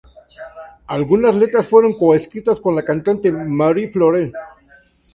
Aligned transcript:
Algunas 0.87 1.35
letras 1.35 1.67
fueron 1.67 1.93
co-escritas 1.93 2.59
con 2.59 2.75
la 2.75 2.81
cantante 2.81 3.31
Marie-Flore. 3.31 4.31